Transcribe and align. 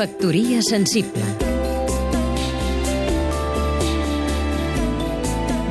Factoria 0.00 0.62
sensible 0.64 1.20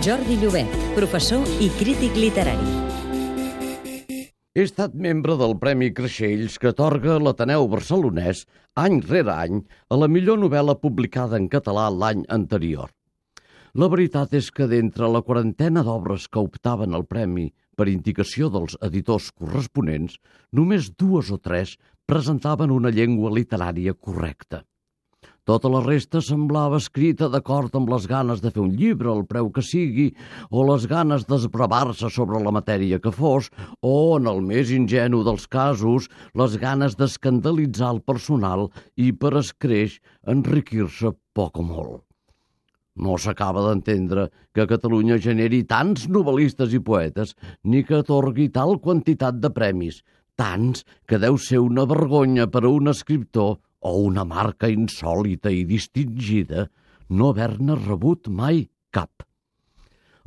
Jordi 0.06 0.36
Llobet, 0.38 0.76
professor 0.94 1.42
i 1.58 1.72
crític 1.80 2.14
literari. 2.14 2.76
He 4.54 4.68
estat 4.68 4.94
membre 4.94 5.34
del 5.40 5.56
Premi 5.58 5.90
Creixells 5.98 6.60
que 6.62 6.70
atorga 6.70 7.18
l'Ateneu 7.18 7.66
Barcelonès 7.74 8.44
any 8.78 9.00
rere 9.08 9.34
any 9.34 9.64
a 9.90 9.98
la 9.98 10.12
millor 10.14 10.38
novel·la 10.44 10.78
publicada 10.78 11.42
en 11.42 11.50
català 11.50 11.88
l'any 11.90 12.22
anterior. 12.30 12.94
La 13.74 13.90
veritat 13.90 14.38
és 14.38 14.52
que 14.54 14.70
d'entre 14.70 15.10
la 15.10 15.24
quarantena 15.26 15.82
d'obres 15.82 16.30
que 16.30 16.46
optaven 16.46 16.94
al 16.94 17.10
premi 17.10 17.50
per 17.80 17.88
indicació 17.88 18.52
dels 18.52 18.76
editors 18.86 19.30
corresponents, 19.32 20.18
només 20.52 20.92
dues 21.00 21.32
o 21.32 21.40
tres 21.40 21.78
presentaven 22.10 22.74
una 22.76 22.92
llengua 22.92 23.32
literària 23.32 23.96
correcta. 23.96 24.66
Tota 25.50 25.70
la 25.74 25.80
resta 25.82 26.20
semblava 26.22 26.78
escrita 26.78 27.30
d'acord 27.34 27.74
amb 27.78 27.90
les 27.90 28.04
ganes 28.12 28.42
de 28.44 28.52
fer 28.54 28.62
un 28.62 28.76
llibre, 28.78 29.10
el 29.10 29.24
preu 29.30 29.48
que 29.56 29.64
sigui, 29.66 30.10
o 30.54 30.66
les 30.68 30.86
ganes 30.92 31.26
d'esbravar-se 31.30 32.12
sobre 32.14 32.42
la 32.44 32.54
matèria 32.54 33.00
que 33.02 33.14
fos, 33.16 33.50
o, 33.82 33.96
en 34.20 34.30
el 34.30 34.44
més 34.46 34.70
ingenu 34.76 35.24
dels 35.26 35.48
casos, 35.48 36.12
les 36.38 36.60
ganes 36.62 37.00
d'escandalitzar 37.00 37.96
el 37.96 38.04
personal 38.12 38.68
i, 38.94 39.10
per 39.10 39.34
escreix, 39.42 39.98
enriquir-se 40.36 41.16
poc 41.34 41.58
o 41.58 41.66
molt. 41.72 42.09
No 43.00 43.16
s'acaba 43.18 43.64
d'entendre 43.66 44.28
que 44.56 44.68
Catalunya 44.68 45.20
generi 45.24 45.62
tants 45.68 46.08
novel·listes 46.12 46.74
i 46.76 46.82
poetes 46.84 47.36
ni 47.64 47.86
que 47.88 48.02
atorgui 48.02 48.50
tal 48.56 48.78
quantitat 48.84 49.40
de 49.40 49.52
premis, 49.56 50.02
tants 50.36 50.84
que 51.08 51.20
deu 51.22 51.40
ser 51.40 51.62
una 51.64 51.86
vergonya 51.88 52.48
per 52.52 52.66
a 52.66 52.74
un 52.74 52.92
escriptor 52.92 53.58
o 53.80 53.96
una 54.04 54.26
marca 54.28 54.68
insòlita 54.68 55.52
i 55.52 55.64
distingida 55.68 56.68
no 57.10 57.32
haver-ne 57.32 57.80
rebut 57.80 58.28
mai 58.28 58.66
cap. 58.92 59.24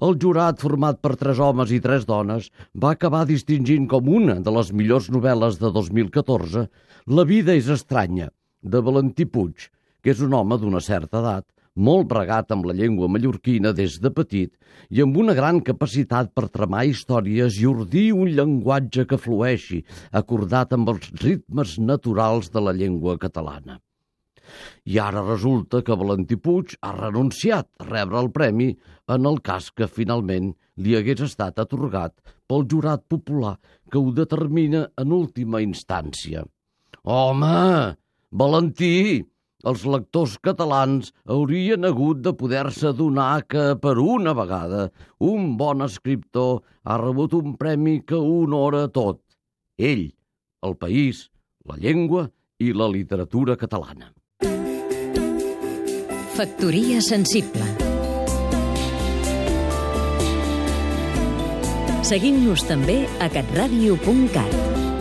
El 0.03 0.17
jurat, 0.19 0.59
format 0.59 0.99
per 1.05 1.15
tres 1.21 1.39
homes 1.39 1.71
i 1.71 1.79
tres 1.85 2.07
dones, 2.09 2.49
va 2.75 2.95
acabar 2.97 3.27
distingint 3.29 3.85
com 3.91 4.09
una 4.09 4.41
de 4.41 4.55
les 4.57 4.73
millors 4.73 5.11
novel·les 5.15 5.61
de 5.61 5.71
2014 5.77 6.67
La 7.19 7.25
vida 7.29 7.55
és 7.59 7.69
estranya, 7.69 8.29
de 8.63 8.81
Valentí 8.81 9.27
Puig, 9.27 9.69
que 10.03 10.11
és 10.15 10.21
un 10.23 10.35
home 10.39 10.59
d'una 10.59 10.81
certa 10.81 11.19
edat, 11.21 11.47
molt 11.75 12.09
bregat 12.09 12.53
amb 12.53 12.67
la 12.69 12.75
llengua 12.77 13.09
mallorquina 13.09 13.73
des 13.73 13.99
de 14.01 14.11
petit 14.11 14.53
i 14.91 15.01
amb 15.03 15.17
una 15.17 15.35
gran 15.35 15.61
capacitat 15.65 16.33
per 16.35 16.51
tramar 16.53 16.85
històries 16.89 17.57
i 17.61 17.67
ordir 17.67 18.13
un 18.13 18.29
llenguatge 18.29 19.07
que 19.09 19.19
flueixi, 19.19 19.83
acordat 20.13 20.73
amb 20.73 20.93
els 20.93 21.09
ritmes 21.23 21.79
naturals 21.79 22.51
de 22.53 22.61
la 22.61 22.77
llengua 22.77 23.17
catalana. 23.19 23.81
I 24.85 24.99
ara 24.99 25.23
resulta 25.25 25.81
que 25.83 25.97
Valentí 25.97 26.37
Puig 26.37 26.75
ha 26.83 26.93
renunciat 26.93 27.69
a 27.81 27.87
rebre 27.89 28.21
el 28.21 28.31
premi 28.35 28.73
en 29.09 29.27
el 29.31 29.41
cas 29.41 29.71
que 29.71 29.89
finalment 29.89 30.53
li 30.77 30.97
hagués 30.97 31.23
estat 31.25 31.59
atorgat 31.63 32.13
pel 32.49 32.67
jurat 32.69 33.05
popular 33.09 33.57
que 33.91 33.99
ho 33.99 34.13
determina 34.13 34.89
en 34.99 35.13
última 35.13 35.63
instància. 35.65 36.45
Home, 37.05 37.97
Valentí, 38.31 39.25
els 39.63 39.85
lectors 39.87 40.37
catalans 40.43 41.13
haurien 41.31 41.87
hagut 41.87 42.23
de 42.25 42.33
poder-se 42.39 42.89
adonar 42.91 43.45
que, 43.47 43.73
per 43.83 43.97
una 44.03 44.35
vegada, 44.35 44.89
un 45.19 45.55
bon 45.61 45.85
escriptor 45.87 46.63
ha 46.83 46.99
rebut 47.03 47.37
un 47.39 47.55
premi 47.61 48.01
que 48.07 48.19
honora 48.19 48.89
tot. 48.89 49.23
Ell, 49.79 50.11
el 50.67 50.77
país, 50.77 51.29
la 51.69 51.79
llengua 51.79 52.27
i 52.59 52.73
la 52.75 52.91
literatura 52.91 53.57
catalana. 53.57 54.13
Factoria 56.33 57.03
sensible 57.05 57.67
Seguim-nos 62.03 62.65
també 62.67 63.03
a 63.23 63.29
catradio.cat 63.31 64.92